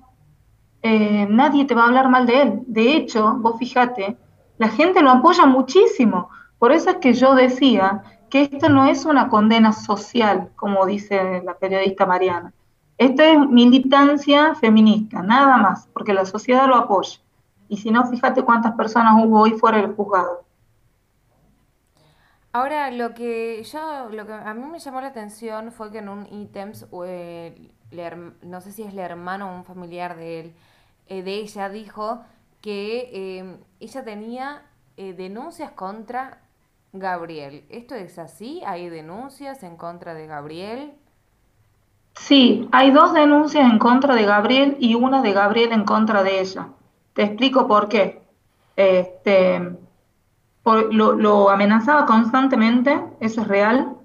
Eh, 0.82 1.26
nadie 1.28 1.64
te 1.64 1.74
va 1.74 1.82
a 1.82 1.86
hablar 1.86 2.08
mal 2.08 2.26
de 2.26 2.42
él. 2.42 2.60
De 2.66 2.94
hecho, 2.96 3.34
vos 3.38 3.58
fíjate, 3.58 4.16
la 4.58 4.68
gente 4.68 5.02
lo 5.02 5.10
apoya 5.10 5.46
muchísimo. 5.46 6.28
Por 6.58 6.72
eso 6.72 6.90
es 6.90 6.96
que 6.96 7.12
yo 7.14 7.34
decía 7.34 8.02
que 8.30 8.42
esto 8.42 8.68
no 8.68 8.86
es 8.86 9.04
una 9.04 9.28
condena 9.28 9.72
social, 9.72 10.50
como 10.56 10.86
dice 10.86 11.42
la 11.44 11.58
periodista 11.58 12.06
Mariana. 12.06 12.52
Esto 12.98 13.22
es 13.22 13.38
militancia 13.48 14.54
feminista, 14.54 15.20
nada 15.22 15.58
más, 15.58 15.88
porque 15.92 16.14
la 16.14 16.24
sociedad 16.24 16.66
lo 16.66 16.76
apoya. 16.76 17.18
Y 17.68 17.76
si 17.76 17.90
no, 17.90 18.06
fíjate 18.06 18.42
cuántas 18.42 18.72
personas 18.74 19.14
hubo 19.22 19.40
hoy 19.40 19.52
fuera 19.52 19.78
del 19.78 19.94
juzgado. 19.94 20.45
Ahora, 22.56 22.90
lo 22.90 23.12
que 23.12 23.62
yo, 23.70 24.08
lo 24.10 24.26
que 24.26 24.32
a 24.32 24.54
mí 24.54 24.64
me 24.64 24.78
llamó 24.78 25.02
la 25.02 25.08
atención 25.08 25.72
fue 25.72 25.90
que 25.90 25.98
en 25.98 26.08
un 26.08 26.26
ítems, 26.32 26.86
eh, 27.04 27.70
no 28.40 28.62
sé 28.62 28.72
si 28.72 28.82
es 28.82 28.94
el 28.94 28.98
hermano 28.98 29.50
o 29.50 29.56
un 29.56 29.64
familiar 29.66 30.16
de 30.16 30.40
él, 30.40 30.54
eh, 31.06 31.22
de 31.22 31.34
ella, 31.34 31.68
dijo 31.68 32.25
que 32.62 33.10
eh, 33.12 33.58
ella 33.78 34.04
tenía 34.04 34.62
denuncias 34.96 35.72
contra 35.72 36.38
Gabriel. 36.94 37.66
¿Esto 37.68 37.94
es 37.94 38.18
así? 38.18 38.62
¿Hay 38.64 38.88
denuncias 38.88 39.62
en 39.62 39.76
contra 39.76 40.14
de 40.14 40.26
Gabriel? 40.26 40.94
Sí, 42.14 42.70
hay 42.72 42.90
dos 42.90 43.12
denuncias 43.12 43.70
en 43.70 43.78
contra 43.78 44.14
de 44.14 44.25
Gabriel 44.25 44.78
y 44.80 44.94
una 44.94 45.20
de 45.20 45.34
Gabriel 45.34 45.72
en 45.72 45.84
contra 45.84 46.22
de 46.22 46.40
ella. 46.40 46.68
Te 47.12 47.25
explico 47.25 47.68
por 47.68 47.90
qué. 47.90 48.22
Este, 48.76 49.76
lo, 50.75 51.50
amenazaba 51.50 52.06
constantemente, 52.06 53.00
eso 53.20 53.42
es 53.42 53.49
real. 53.49 53.96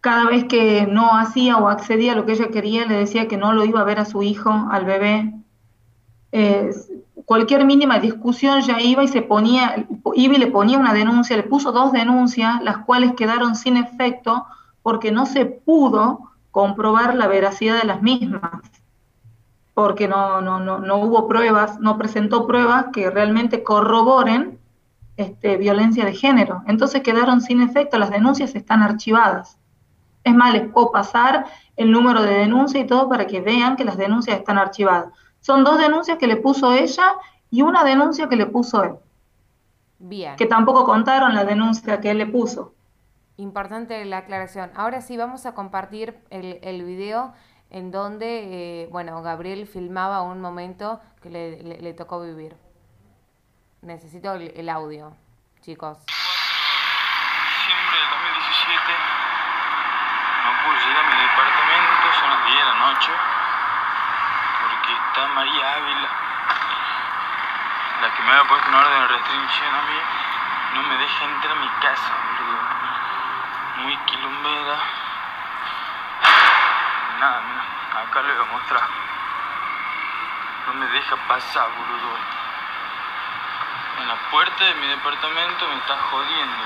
Cada 0.00 0.26
vez 0.26 0.44
que 0.44 0.86
no 0.86 1.16
hacía 1.16 1.56
o 1.56 1.68
accedía 1.68 2.12
a 2.12 2.14
lo 2.14 2.26
que 2.26 2.32
ella 2.32 2.48
quería, 2.48 2.86
le 2.86 2.96
decía 2.96 3.26
que 3.26 3.36
no 3.36 3.52
lo 3.52 3.64
iba 3.64 3.80
a 3.80 3.84
ver 3.84 3.98
a 3.98 4.04
su 4.04 4.22
hijo, 4.22 4.50
al 4.70 4.84
bebé. 4.84 5.32
Eh, 6.32 6.70
cualquier 7.24 7.64
mínima 7.64 7.98
discusión 7.98 8.60
ya 8.60 8.80
iba 8.80 9.02
y 9.02 9.08
se 9.08 9.22
ponía, 9.22 9.86
iba 10.14 10.34
y 10.34 10.38
le 10.38 10.46
ponía 10.48 10.78
una 10.78 10.92
denuncia, 10.92 11.36
le 11.36 11.42
puso 11.42 11.72
dos 11.72 11.92
denuncias, 11.92 12.62
las 12.62 12.78
cuales 12.78 13.14
quedaron 13.14 13.54
sin 13.56 13.76
efecto 13.76 14.46
porque 14.82 15.10
no 15.10 15.26
se 15.26 15.46
pudo 15.46 16.30
comprobar 16.50 17.16
la 17.16 17.26
veracidad 17.26 17.80
de 17.80 17.86
las 17.86 18.02
mismas, 18.02 18.60
porque 19.72 20.06
no, 20.06 20.40
no, 20.40 20.60
no, 20.60 20.78
no 20.78 20.96
hubo 20.98 21.26
pruebas, 21.26 21.80
no 21.80 21.96
presentó 21.98 22.46
pruebas 22.46 22.86
que 22.92 23.10
realmente 23.10 23.64
corroboren 23.64 24.58
este, 25.16 25.56
violencia 25.56 26.04
de 26.04 26.14
género. 26.14 26.62
Entonces 26.66 27.02
quedaron 27.02 27.40
sin 27.40 27.60
efecto, 27.60 27.98
las 27.98 28.10
denuncias 28.10 28.54
están 28.54 28.82
archivadas. 28.82 29.58
Es 30.24 30.34
más, 30.34 30.52
les 30.52 30.70
puedo 30.70 30.90
pasar 30.90 31.46
el 31.76 31.90
número 31.90 32.22
de 32.22 32.34
denuncia 32.34 32.80
y 32.80 32.86
todo 32.86 33.08
para 33.08 33.26
que 33.26 33.40
vean 33.40 33.76
que 33.76 33.84
las 33.84 33.96
denuncias 33.96 34.38
están 34.38 34.58
archivadas. 34.58 35.12
Son 35.40 35.64
dos 35.64 35.78
denuncias 35.78 36.18
que 36.18 36.26
le 36.26 36.36
puso 36.36 36.72
ella 36.72 37.14
y 37.50 37.62
una 37.62 37.84
denuncia 37.84 38.28
que 38.28 38.36
le 38.36 38.46
puso 38.46 38.82
él. 38.82 38.94
Bien. 39.98 40.36
Que 40.36 40.46
tampoco 40.46 40.84
contaron 40.84 41.34
la 41.34 41.44
denuncia 41.44 42.00
que 42.00 42.10
él 42.10 42.18
le 42.18 42.26
puso. 42.26 42.74
Importante 43.36 44.04
la 44.04 44.18
aclaración. 44.18 44.70
Ahora 44.74 45.00
sí 45.00 45.16
vamos 45.16 45.44
a 45.44 45.54
compartir 45.54 46.16
el, 46.30 46.58
el 46.62 46.84
video 46.84 47.32
en 47.70 47.90
donde, 47.90 48.84
eh, 48.84 48.88
bueno, 48.92 49.20
Gabriel 49.22 49.66
filmaba 49.66 50.22
un 50.22 50.40
momento 50.40 51.00
que 51.20 51.28
le, 51.30 51.62
le, 51.62 51.92
tocó 51.92 52.20
vivir. 52.20 52.54
Necesito 53.84 54.32
el, 54.34 54.68
audio, 54.68 55.12
chicos. 55.60 55.98
Diciembre 56.06 57.96
del 58.00 58.10
2017, 58.10 58.92
no 60.44 60.50
pude 60.64 60.76
llegar 60.80 61.04
a 61.04 61.08
mi 61.08 61.16
departamento, 61.22 62.04
son 62.18 62.30
las 62.30 62.40
10 62.46 62.56
de 62.56 62.64
la 62.64 62.74
noche 62.74 63.12
está 65.14 65.28
María 65.28 65.74
Ávila, 65.74 66.08
la 68.02 68.14
que 68.14 68.22
me 68.22 68.30
había 68.32 68.48
puesto 68.48 68.68
una 68.68 68.78
orden 68.80 69.00
de 69.00 69.08
restricción 69.08 69.74
a 69.74 69.82
mí, 69.82 70.00
no 70.74 70.82
me 70.82 70.96
deja 70.98 71.24
entrar 71.24 71.52
a 71.52 71.60
mi 71.60 71.68
casa, 71.80 72.12
boludo. 72.36 72.58
Muy 73.76 73.96
quilombera. 74.06 74.78
Nada, 77.20 77.42
mira, 77.42 78.02
acá 78.02 78.22
le 78.22 78.34
voy 78.34 78.42
a 78.42 78.52
mostrar. 78.52 78.88
No 80.66 80.74
me 80.74 80.86
deja 80.88 81.16
pasar, 81.28 81.68
boludo. 81.76 82.43
En 84.04 84.08
la 84.08 84.18
puerta 84.30 84.66
de 84.66 84.74
mi 84.82 84.86
departamento 84.86 85.66
me 85.66 85.78
está 85.78 85.96
jodiendo. 86.10 86.62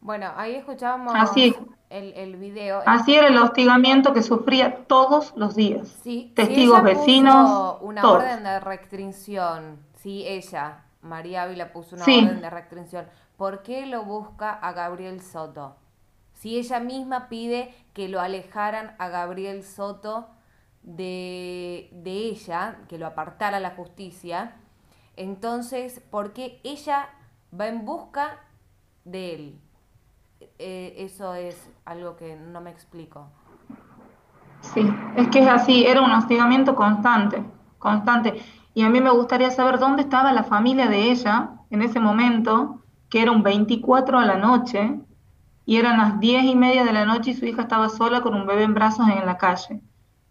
Bueno, 0.00 0.32
ahí 0.34 0.54
escuchábamos 0.54 1.14
Así. 1.14 1.54
El, 1.90 2.14
el, 2.14 2.36
video. 2.36 2.82
Así 2.86 3.14
era 3.16 3.26
el 3.26 3.36
hostigamiento 3.36 4.14
que 4.14 4.22
sufría 4.22 4.86
todos 4.86 5.34
los 5.36 5.54
días. 5.56 5.88
Sí, 6.02 6.32
Testigos 6.34 6.82
vecinos. 6.82 7.76
Una 7.82 8.08
orden 8.08 8.44
de 8.44 8.60
restricción. 8.60 9.84
Sí, 9.96 10.24
ella, 10.26 10.84
María 11.02 11.42
Ávila, 11.42 11.70
puso 11.70 11.96
una 11.96 12.04
orden 12.06 12.40
de 12.40 12.48
restricción. 12.48 13.06
¿Por 13.36 13.62
qué 13.62 13.84
lo 13.84 14.04
busca 14.04 14.52
a 14.52 14.72
Gabriel 14.72 15.20
Soto? 15.20 15.76
Si 16.32 16.56
ella 16.56 16.80
misma 16.80 17.28
pide 17.28 17.74
que 17.92 18.08
lo 18.08 18.22
alejaran 18.22 18.96
a 18.98 19.08
Gabriel 19.10 19.64
Soto 19.64 20.30
de, 20.82 21.90
de 21.92 22.10
ella, 22.10 22.78
que 22.88 22.96
lo 22.96 23.06
apartara 23.06 23.60
la 23.60 23.72
justicia, 23.72 24.56
entonces, 25.16 26.00
¿por 26.10 26.32
qué 26.32 26.60
ella 26.64 27.08
va 27.58 27.68
en 27.68 27.84
busca 27.84 28.38
de 29.04 29.34
él? 29.34 29.60
Eh, 30.58 30.94
eso 30.98 31.34
es 31.34 31.70
algo 31.84 32.16
que 32.16 32.36
no 32.36 32.60
me 32.60 32.70
explico. 32.70 33.28
Sí, 34.60 34.86
es 35.16 35.28
que 35.28 35.40
es 35.40 35.48
así, 35.48 35.86
era 35.86 36.02
un 36.02 36.12
hostigamiento 36.12 36.74
constante, 36.74 37.42
constante. 37.78 38.42
Y 38.74 38.82
a 38.82 38.90
mí 38.90 39.00
me 39.00 39.10
gustaría 39.10 39.50
saber 39.50 39.78
dónde 39.78 40.02
estaba 40.02 40.32
la 40.32 40.44
familia 40.44 40.86
de 40.86 41.10
ella 41.10 41.50
en 41.70 41.82
ese 41.82 41.98
momento, 41.98 42.82
que 43.08 43.22
era 43.22 43.32
un 43.32 43.42
24 43.42 44.18
a 44.18 44.24
la 44.24 44.36
noche, 44.36 45.00
y 45.66 45.76
eran 45.76 45.98
las 45.98 46.20
diez 46.20 46.44
y 46.44 46.56
media 46.56 46.84
de 46.84 46.92
la 46.92 47.04
noche 47.04 47.30
y 47.30 47.34
su 47.34 47.46
hija 47.46 47.62
estaba 47.62 47.88
sola 47.88 48.22
con 48.22 48.34
un 48.34 48.46
bebé 48.46 48.64
en 48.64 48.74
brazos 48.74 49.06
en 49.08 49.24
la 49.24 49.38
calle. 49.38 49.80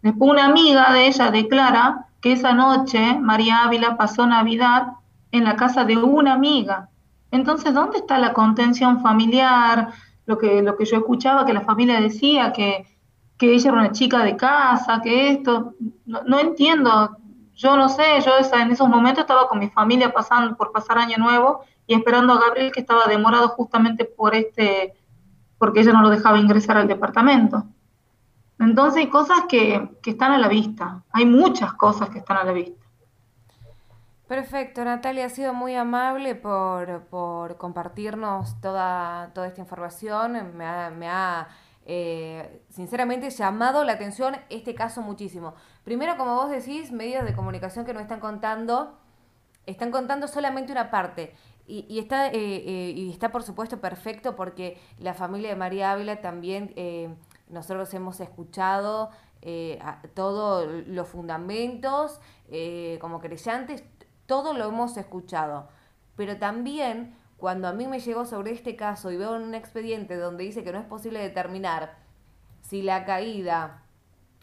Después 0.02 0.30
una 0.30 0.46
amiga 0.46 0.92
de 0.92 1.06
ella 1.06 1.30
declara 1.30 2.06
que 2.20 2.32
esa 2.32 2.52
noche 2.52 3.18
María 3.18 3.64
Ávila 3.64 3.96
pasó 3.96 4.26
Navidad 4.26 4.88
en 5.32 5.44
la 5.44 5.56
casa 5.56 5.84
de 5.84 5.96
una 5.96 6.34
amiga. 6.34 6.88
Entonces, 7.30 7.72
¿dónde 7.72 7.98
está 7.98 8.18
la 8.18 8.32
contención 8.32 9.02
familiar? 9.02 9.92
Lo 10.26 10.38
que, 10.38 10.62
lo 10.62 10.76
que 10.76 10.84
yo 10.84 10.98
escuchaba 10.98 11.46
que 11.46 11.52
la 11.52 11.62
familia 11.62 12.00
decía, 12.00 12.52
que, 12.52 12.86
que 13.36 13.54
ella 13.54 13.70
era 13.70 13.80
una 13.80 13.92
chica 13.92 14.22
de 14.24 14.36
casa, 14.36 15.00
que 15.02 15.30
esto, 15.30 15.74
no, 16.04 16.38
entiendo, 16.38 17.16
yo 17.54 17.76
no 17.76 17.88
sé, 17.88 18.20
yo 18.24 18.32
en 18.58 18.70
esos 18.70 18.88
momentos 18.88 19.22
estaba 19.22 19.48
con 19.48 19.58
mi 19.58 19.68
familia 19.68 20.12
pasando 20.12 20.56
por 20.56 20.72
pasar 20.72 20.98
Año 20.98 21.16
Nuevo 21.18 21.64
y 21.86 21.94
esperando 21.94 22.32
a 22.32 22.40
Gabriel 22.40 22.72
que 22.72 22.80
estaba 22.80 23.06
demorado 23.06 23.48
justamente 23.48 24.04
por 24.04 24.34
este, 24.34 24.94
porque 25.58 25.80
ella 25.80 25.92
no 25.92 26.02
lo 26.02 26.10
dejaba 26.10 26.38
ingresar 26.38 26.76
al 26.76 26.88
departamento. 26.88 27.64
Entonces 28.60 29.00
hay 29.00 29.08
cosas 29.08 29.44
que, 29.48 29.88
están 30.04 30.32
a 30.32 30.38
la 30.38 30.46
vista, 30.46 31.02
hay 31.12 31.24
muchas 31.24 31.72
cosas 31.72 32.10
que 32.10 32.18
están 32.18 32.36
a 32.36 32.44
la 32.44 32.52
vista. 32.52 32.86
Perfecto, 34.28 34.84
Natalia, 34.84 35.24
ha 35.24 35.28
sido 35.30 35.54
muy 35.54 35.74
amable 35.74 36.34
por, 36.34 37.56
compartirnos 37.56 38.60
toda, 38.60 39.32
toda 39.34 39.46
esta 39.46 39.62
información. 39.62 40.56
Me 40.56 40.66
ha, 40.66 41.48
eh, 41.86 42.62
sinceramente 42.68 43.30
llamado 43.30 43.82
la 43.82 43.94
atención 43.94 44.36
este 44.50 44.74
caso 44.74 45.00
muchísimo. 45.00 45.54
Primero, 45.82 46.18
como 46.18 46.34
vos 46.36 46.50
decís, 46.50 46.92
medios 46.92 47.24
de 47.24 47.34
comunicación 47.34 47.86
que 47.86 47.94
no 47.94 48.00
están 48.00 48.20
contando, 48.20 48.98
están 49.64 49.90
contando 49.90 50.28
solamente 50.28 50.70
una 50.70 50.90
parte. 50.90 51.34
Y, 51.66 51.98
está, 52.00 52.26
eh, 52.26 52.32
eh, 52.34 52.92
y 52.96 53.10
está, 53.10 53.30
por 53.30 53.44
supuesto, 53.44 53.80
perfecto 53.80 54.34
porque 54.36 54.78
la 54.98 55.14
familia 55.14 55.50
de 55.50 55.56
María 55.56 55.92
Ávila 55.92 56.20
también 56.20 56.74
nosotros 57.50 57.92
hemos 57.94 58.20
escuchado 58.20 59.10
eh, 59.42 59.78
todos 60.14 60.86
los 60.86 61.08
fundamentos 61.08 62.20
eh, 62.48 62.98
como 63.00 63.20
creyentes, 63.20 63.84
todo 64.26 64.52
lo 64.52 64.68
hemos 64.68 64.96
escuchado. 64.96 65.68
Pero 66.16 66.36
también 66.38 67.16
cuando 67.36 67.68
a 67.68 67.72
mí 67.72 67.86
me 67.86 68.00
llegó 68.00 68.26
sobre 68.26 68.52
este 68.52 68.76
caso 68.76 69.10
y 69.10 69.16
veo 69.16 69.34
un 69.34 69.54
expediente 69.54 70.16
donde 70.16 70.44
dice 70.44 70.62
que 70.62 70.72
no 70.72 70.78
es 70.78 70.84
posible 70.84 71.20
determinar 71.20 71.96
si 72.60 72.82
la 72.82 73.04
caída 73.06 73.82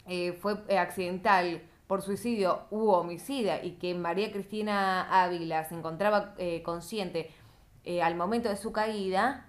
eh, 0.06 0.32
fue 0.32 0.54
accidental 0.76 1.62
por 1.86 2.02
suicidio 2.02 2.62
u 2.70 2.88
homicida 2.90 3.62
y 3.62 3.72
que 3.72 3.94
María 3.94 4.32
Cristina 4.32 5.22
Ávila 5.22 5.64
se 5.64 5.74
encontraba 5.74 6.34
consciente 6.62 7.30
al 8.02 8.14
momento 8.16 8.50
de 8.50 8.56
su 8.56 8.72
caída, 8.72 9.46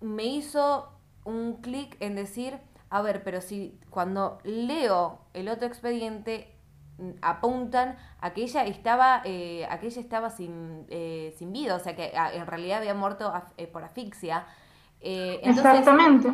me 0.00 0.24
hizo 0.24 0.95
un 1.26 1.60
clic 1.60 1.96
en 2.00 2.14
decir, 2.14 2.58
a 2.88 3.02
ver, 3.02 3.22
pero 3.22 3.40
si 3.40 3.78
cuando 3.90 4.38
leo 4.44 5.18
el 5.34 5.48
otro 5.48 5.66
expediente 5.66 6.56
mm, 6.98 7.10
apuntan 7.20 7.96
a 8.20 8.32
que 8.32 8.42
ella 8.42 8.64
estaba, 8.64 9.22
eh, 9.24 9.66
a 9.68 9.78
que 9.78 9.86
ella 9.86 10.00
estaba 10.00 10.30
sin, 10.30 10.86
eh, 10.88 11.34
sin 11.36 11.52
vida, 11.52 11.74
o 11.74 11.80
sea 11.80 11.96
que 11.96 12.12
ah, 12.16 12.32
en 12.32 12.46
realidad 12.46 12.78
había 12.78 12.94
muerto 12.94 13.32
eh, 13.56 13.66
por 13.66 13.84
asfixia. 13.84 14.46
Exactamente. 15.00 16.32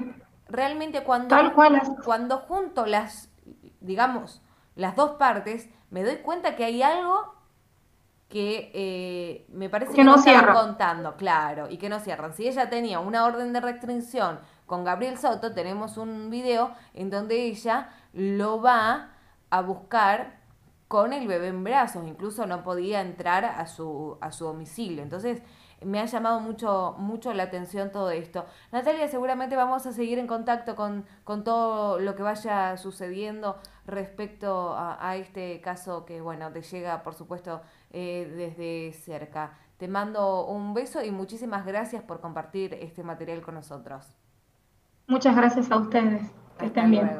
Realmente 0.49 1.03
cuando, 1.03 1.37
cuando 2.05 2.39
junto 2.39 2.87
las, 2.87 3.31
digamos, 3.81 4.43
las 4.77 4.95
dos 4.95 5.13
partes, 5.13 5.69
me 5.91 6.05
doy 6.05 6.17
cuenta 6.17 6.55
que 6.57 6.65
hay 6.65 6.83
algo 6.83 7.35
que 8.29 9.47
me 9.51 9.69
parece 9.69 9.93
que, 9.93 10.05
no, 10.05 10.13
no 10.13 10.19
estaban 10.19 10.55
contando, 10.55 11.17
claro, 11.17 11.69
y 11.69 11.77
que 11.77 11.89
no 11.89 11.99
cierran. 12.01 12.33
Si 12.35 12.47
ella 12.47 12.71
tenía 12.71 13.01
una 13.01 13.25
orden 13.25 13.53
de 13.53 13.61
restricción 13.61 14.39
con 14.73 14.85
Gabriel 14.85 15.19
Soto 15.19 15.53
tenemos 15.53 15.99
un 15.99 16.31
video 16.31 16.71
en 16.95 17.11
donde 17.11 17.43
ella 17.45 17.91
lo 18.15 18.63
va 18.63 19.11
a 19.51 19.61
buscar 19.61 20.41
con 20.89 21.13
el 21.13 21.29
bebé 21.29 21.49
en 21.49 21.63
brazos, 21.63 22.07
incluso 22.07 22.47
no 22.47 22.63
podía 22.63 23.03
entrar 23.03 23.45
a 23.45 23.67
su, 23.67 24.17
a 24.23 24.33
su 24.33 24.47
domicilio. 24.47 25.03
Entonces, 25.03 25.43
me 25.85 26.01
ha 26.01 26.07
llamado 26.07 26.41
mucho, 26.41 26.95
mucho 26.97 27.35
la 27.35 27.43
atención 27.43 27.93
todo 27.93 28.11
esto. 28.13 28.47
Natalia, 28.71 29.09
seguramente 29.09 29.57
vamos 29.57 29.85
a 29.85 29.93
seguir 29.93 30.19
en 30.19 30.27
contacto 30.27 30.75
con, 30.75 31.05
con 31.25 31.45
todo 31.45 31.99
lo 31.99 32.15
que 32.15 32.23
vaya 32.23 32.79
sucediendo 32.79 33.59
respecto 33.85 34.75
a, 34.75 35.17
este 35.17 35.61
caso 35.61 36.07
que, 36.07 36.23
bueno, 36.23 36.51
te 36.51 36.63
llega, 36.63 37.03
por 37.03 37.13
supuesto, 37.13 37.61
eh, 37.91 38.27
desde 38.35 38.99
cerca. 38.99 39.53
Te 39.77 39.87
mando 39.87 40.47
un 40.47 40.73
beso 40.73 41.05
y 41.05 41.11
muchísimas 41.11 41.67
gracias 41.67 42.03
por 42.03 42.23
compartir 42.23 42.73
este 42.73 43.03
material 43.03 43.43
con 43.43 43.57
nosotros. 43.57 44.17
Muchas 45.13 45.37
gracias 45.37 45.71
a 45.71 45.77
ustedes. 45.77 46.23
Que 46.59 46.67
estén 46.67 46.91
bien. 46.91 47.11